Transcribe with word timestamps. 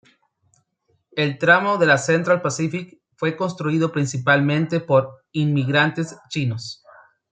El 1.11 1.37
tramo 1.37 1.77
de 1.77 1.85
la 1.85 1.99
Central 1.99 2.41
Pacific 2.41 2.99
fue 3.17 3.37
construido 3.37 3.91
principalmente 3.91 4.79
por 4.79 5.23
inmigrantes 5.31 6.17
chinos. 6.27 6.81